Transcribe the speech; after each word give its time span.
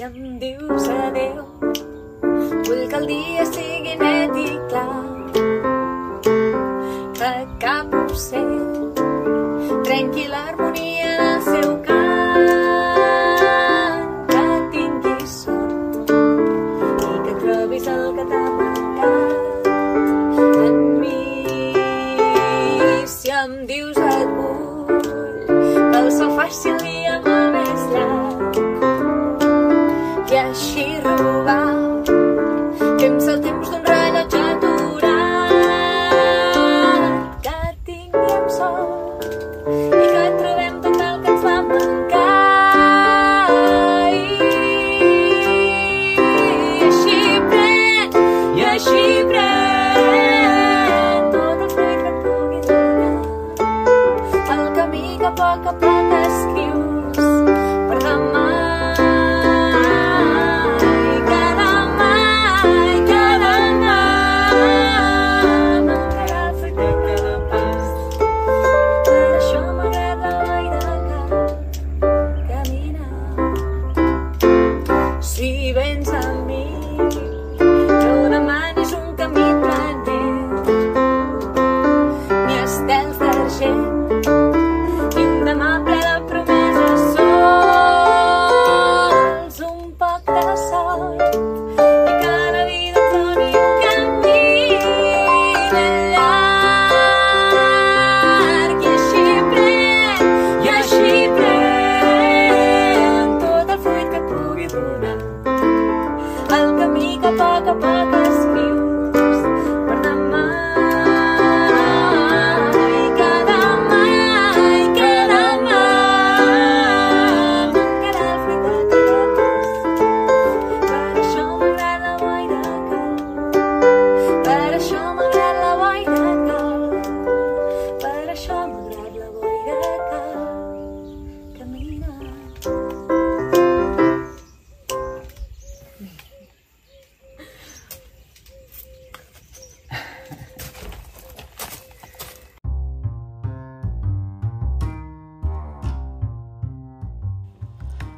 que 0.00 0.18
em 0.18 0.38
dius 0.38 0.88
adeu. 0.88 1.44
Vull 2.66 2.84
que 2.88 2.96
el 3.00 3.06
dia 3.10 3.44
sigui 3.50 3.96
net 4.00 4.38
i 4.42 4.46
clar, 4.70 5.04
que 7.18 7.32
cap 7.64 7.98
obscet 8.00 8.88
trenqui 9.84 10.24
l'harmonia 10.32 10.99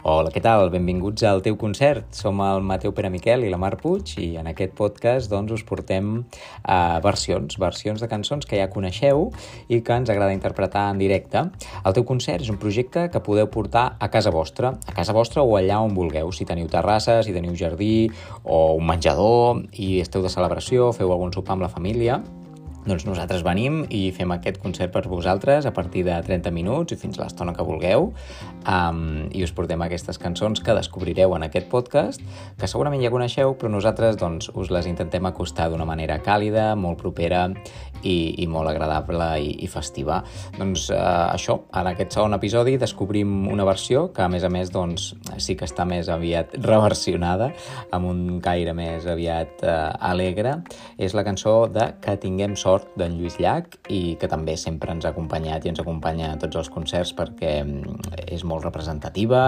Hola, 0.00 0.30
què 0.32 0.40
tal? 0.40 0.70
Benvinguts 0.72 1.26
al 1.28 1.42
teu 1.44 1.58
concert. 1.60 2.06
Som 2.16 2.38
el 2.40 2.62
Mateu 2.64 2.94
Pere 2.96 3.10
Miquel 3.12 3.42
i 3.44 3.50
la 3.52 3.58
Mar 3.60 3.74
Puig 3.76 4.14
i 4.16 4.30
en 4.40 4.48
aquest 4.48 4.72
podcast 4.78 5.28
doncs, 5.28 5.52
us 5.52 5.64
portem 5.68 6.08
uh, 6.22 6.96
versions, 7.04 7.58
versions 7.60 8.00
de 8.00 8.08
cançons 8.08 8.48
que 8.48 8.56
ja 8.56 8.70
coneixeu 8.72 9.26
i 9.68 9.82
que 9.84 10.00
ens 10.00 10.08
agrada 10.08 10.32
interpretar 10.32 10.86
en 10.94 11.04
directe. 11.04 11.44
El 11.84 11.98
teu 11.98 12.08
concert 12.08 12.40
és 12.40 12.48
un 12.48 12.56
projecte 12.56 13.10
que 13.12 13.20
podeu 13.20 13.52
portar 13.52 13.98
a 14.00 14.08
casa 14.08 14.32
vostra, 14.32 14.72
a 14.88 14.96
casa 14.96 15.12
vostra 15.12 15.44
o 15.44 15.52
allà 15.60 15.82
on 15.84 15.92
vulgueu. 15.92 16.32
Si 16.32 16.48
teniu 16.48 16.72
terrassa, 16.72 17.20
si 17.20 17.36
teniu 17.36 17.52
jardí 17.52 18.08
o 18.40 18.78
un 18.80 18.88
menjador 18.88 19.66
i 19.76 19.98
esteu 20.00 20.24
de 20.24 20.32
celebració, 20.32 20.94
feu 20.96 21.12
algun 21.12 21.36
sopar 21.36 21.58
amb 21.58 21.68
la 21.68 21.74
família, 21.76 22.22
doncs 22.90 23.06
nosaltres 23.06 23.44
venim 23.46 23.84
i 23.94 24.08
fem 24.14 24.32
aquest 24.34 24.58
concert 24.62 24.90
per 24.90 25.04
vosaltres 25.06 25.66
a 25.68 25.72
partir 25.74 26.02
de 26.08 26.16
30 26.26 26.50
minuts 26.54 26.94
i 26.94 26.98
fins 26.98 27.18
a 27.18 27.22
l'estona 27.24 27.54
que 27.54 27.66
vulgueu 27.66 28.10
um, 28.10 29.04
i 29.30 29.44
us 29.46 29.54
portem 29.54 29.82
aquestes 29.86 30.18
cançons 30.18 30.62
que 30.64 30.74
descobrireu 30.74 31.36
en 31.36 31.46
aquest 31.46 31.70
podcast 31.70 32.24
que 32.58 32.70
segurament 32.70 33.02
ja 33.04 33.12
coneixeu 33.14 33.54
però 33.54 33.70
nosaltres 33.70 34.18
doncs, 34.18 34.50
us 34.58 34.72
les 34.74 34.90
intentem 34.90 35.30
acostar 35.30 35.68
d'una 35.70 35.86
manera 35.86 36.18
càlida, 36.24 36.72
molt 36.74 36.98
propera 36.98 37.46
i, 38.02 38.42
i 38.42 38.46
molt 38.48 38.70
agradable 38.70 39.26
i, 39.42 39.50
i 39.64 39.68
festiva. 39.70 40.20
Doncs 40.56 40.88
uh, 40.94 41.30
això, 41.30 41.58
en 41.76 41.90
aquest 41.90 42.16
segon 42.16 42.36
episodi 42.36 42.76
descobrim 42.80 43.48
una 43.50 43.66
versió 43.68 44.08
que 44.14 44.24
a 44.24 44.28
més 44.32 44.44
a 44.46 44.50
més 44.52 44.72
doncs, 44.72 45.10
sí 45.38 45.56
que 45.58 45.68
està 45.68 45.86
més 45.88 46.08
aviat 46.12 46.56
reversionada 46.64 47.50
amb 47.92 48.08
un 48.10 48.40
caire 48.44 48.74
més 48.76 49.06
aviat 49.10 49.64
uh, 49.64 49.92
alegre. 50.10 50.60
És 50.98 51.16
la 51.16 51.26
cançó 51.26 51.64
de 51.70 51.90
Que 52.00 52.16
tinguem 52.20 52.56
sort 52.56 52.79
d'en 52.98 53.16
Lluís 53.18 53.38
Llach 53.40 53.76
i 53.92 54.16
que 54.20 54.28
també 54.30 54.56
sempre 54.60 54.92
ens 54.94 55.06
ha 55.06 55.12
acompanyat 55.14 55.64
i 55.64 55.72
ens 55.72 55.82
acompanya 55.82 56.32
a 56.32 56.38
tots 56.40 56.60
els 56.60 56.70
concerts 56.72 57.12
perquè 57.16 57.52
mm, 57.62 58.16
és 58.30 58.44
molt 58.44 58.66
representativa, 58.66 59.42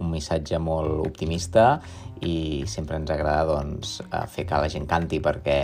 un 0.00 0.12
missatge 0.12 0.60
molt 0.62 1.06
optimista 1.06 1.80
i 2.24 2.64
sempre 2.70 2.96
ens 3.00 3.10
agrada 3.12 3.44
doncs, 3.50 3.98
fer 4.32 4.46
que 4.48 4.60
la 4.60 4.70
gent 4.72 4.86
canti 4.90 5.20
perquè 5.24 5.58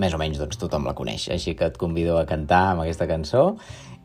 més 0.00 0.14
o 0.14 0.20
menys 0.20 0.38
doncs, 0.40 0.60
tothom 0.60 0.86
la 0.86 0.94
coneix. 0.94 1.28
Així 1.34 1.56
que 1.58 1.70
et 1.70 1.80
convido 1.80 2.18
a 2.20 2.28
cantar 2.28 2.70
amb 2.72 2.84
aquesta 2.84 3.08
cançó 3.10 3.50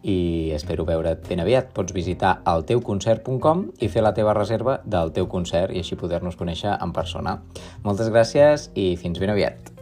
i 0.04 0.52
espero 0.56 0.86
veure't 0.88 1.28
ben 1.28 1.44
aviat. 1.44 1.74
Pots 1.76 1.94
visitar 1.96 2.40
el 2.48 2.64
teuconcert.com 2.70 3.66
i 3.84 3.92
fer 3.92 4.06
la 4.06 4.14
teva 4.16 4.36
reserva 4.38 4.80
del 4.86 5.12
teu 5.16 5.28
concert 5.28 5.76
i 5.76 5.84
així 5.84 6.00
poder-nos 6.00 6.40
conèixer 6.40 6.78
en 6.78 6.96
persona. 6.96 7.40
Moltes 7.84 8.14
gràcies 8.14 8.72
i 8.76 8.94
fins 9.02 9.20
ben 9.20 9.36
aviat. 9.36 9.79